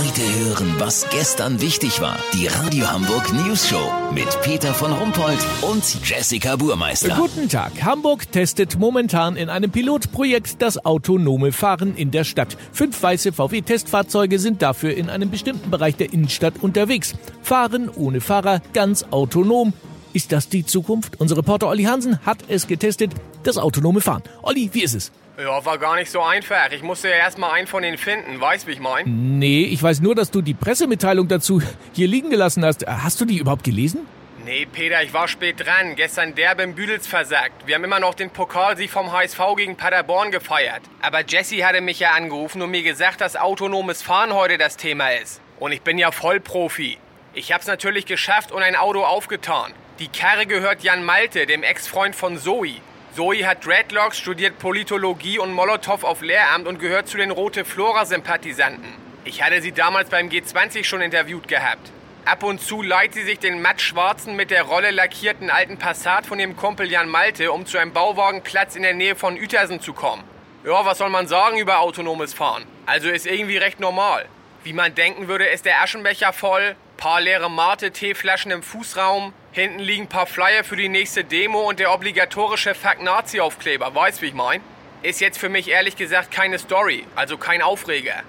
[0.00, 2.16] Heute hören, was gestern wichtig war.
[2.32, 7.14] Die Radio Hamburg News Show mit Peter von Rumpold und Jessica Burmeister.
[7.16, 7.72] Guten Tag.
[7.82, 12.56] Hamburg testet momentan in einem Pilotprojekt das autonome Fahren in der Stadt.
[12.72, 17.14] Fünf weiße VW-Testfahrzeuge sind dafür in einem bestimmten Bereich der Innenstadt unterwegs.
[17.42, 19.74] Fahren ohne Fahrer, ganz autonom.
[20.14, 21.20] Ist das die Zukunft?
[21.20, 23.12] Unser Reporter Olli Hansen hat es getestet,
[23.42, 24.22] das autonome Fahren.
[24.40, 25.12] Olli, wie ist es?
[25.42, 26.70] Ja, war gar nicht so einfach.
[26.70, 28.38] Ich musste ja erstmal einen von denen finden.
[28.38, 29.38] Weißt, wie ich mein?
[29.38, 31.62] Nee, ich weiß nur, dass du die Pressemitteilung dazu
[31.94, 32.86] hier liegen gelassen hast.
[32.86, 34.06] Hast du die überhaupt gelesen?
[34.44, 35.96] Nee, Peter, ich war spät dran.
[35.96, 37.66] Gestern derbe im Büdels versagt.
[37.66, 40.82] Wir haben immer noch den Pokalsieg vom HSV gegen Paderborn gefeiert.
[41.00, 45.08] Aber Jesse hatte mich ja angerufen und mir gesagt, dass autonomes Fahren heute das Thema
[45.10, 45.40] ist.
[45.58, 46.98] Und ich bin ja Vollprofi.
[47.32, 49.72] Ich hab's natürlich geschafft und ein Auto aufgetan.
[50.00, 52.76] Die Karre gehört Jan Malte, dem Ex-Freund von Zoe.
[53.16, 58.94] Zoe hat Dreadlocks, studiert Politologie und Molotow auf Lehramt und gehört zu den Rote Flora-Sympathisanten.
[59.24, 61.90] Ich hatte sie damals beim G20 schon interviewt gehabt.
[62.24, 66.38] Ab und zu leiht sie sich den mattschwarzen, mit der Rolle lackierten alten Passat von
[66.38, 70.22] ihrem Kumpel Jan Malte, um zu einem Bauwagenplatz in der Nähe von Uetersen zu kommen.
[70.64, 72.64] Ja, was soll man sagen über autonomes Fahren?
[72.86, 74.26] Also ist irgendwie recht normal.
[74.62, 80.06] Wie man denken würde, ist der Aschenbecher voll, paar leere Mate-Teeflaschen im Fußraum, hinten liegen
[80.06, 83.94] paar Flyer für die nächste Demo und der obligatorische Fuck-Nazi-Aufkleber.
[83.94, 84.60] Weißt, wie ich mein?
[85.02, 88.22] Ist jetzt für mich ehrlich gesagt keine Story, also kein Aufreger.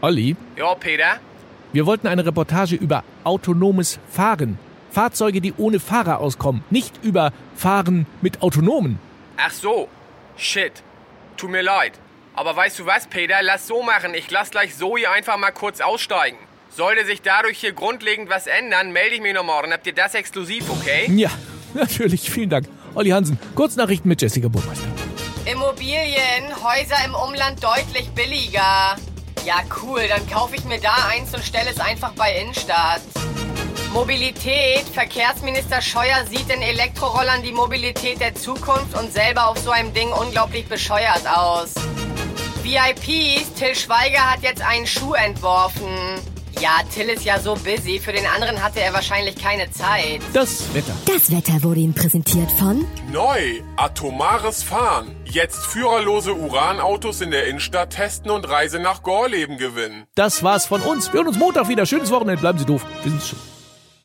[0.00, 1.18] Olli, Ja, Peter?
[1.72, 4.58] wir wollten eine Reportage über autonomes Fahren.
[4.90, 6.64] Fahrzeuge, die ohne Fahrer auskommen.
[6.70, 8.98] Nicht über Fahren mit Autonomen.
[9.36, 9.88] Ach so.
[10.36, 10.72] Shit.
[11.36, 11.92] Tut mir leid.
[12.34, 13.42] Aber weißt du was, Peter?
[13.42, 14.14] Lass so machen.
[14.14, 16.38] Ich lass gleich Zoe einfach mal kurz aussteigen.
[16.70, 19.72] Sollte sich dadurch hier grundlegend was ändern, melde ich mich noch morgen.
[19.72, 21.10] Habt ihr das exklusiv, okay?
[21.14, 21.30] Ja,
[21.74, 22.30] natürlich.
[22.30, 22.68] Vielen Dank.
[22.94, 24.86] Olli Hansen, Kurznachrichten mit Jessica Burmeister.
[25.44, 28.96] Immobilien, Häuser im Umland deutlich billiger.
[29.46, 33.00] Ja, cool, dann kaufe ich mir da eins und stelle es einfach bei Innenstadt.
[33.92, 39.94] Mobilität, Verkehrsminister Scheuer sieht in Elektrorollern die Mobilität der Zukunft und selber auf so einem
[39.94, 41.72] Ding unglaublich bescheuert aus.
[42.62, 45.88] VIPs, Till Schweiger hat jetzt einen Schuh entworfen.
[46.60, 50.20] Ja, Till ist ja so busy, für den anderen hatte er wahrscheinlich keine Zeit.
[50.32, 50.92] Das Wetter.
[51.06, 55.14] Das Wetter wurde Ihnen präsentiert von Neu, atomares Fahren.
[55.24, 60.06] Jetzt führerlose Uranautos in der Innenstadt testen und Reise nach Gorleben gewinnen.
[60.16, 61.12] Das war's von uns.
[61.12, 61.86] Wir hören uns Montag wieder.
[61.86, 62.40] Schönes Wochenende.
[62.40, 62.84] Bleiben Sie doof.
[63.02, 63.38] Wir sind's schon.